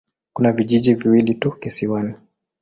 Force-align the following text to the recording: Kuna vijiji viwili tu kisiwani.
Kuna 0.33 0.51
vijiji 0.51 0.93
viwili 0.93 1.35
tu 1.35 1.51
kisiwani. 1.51 2.13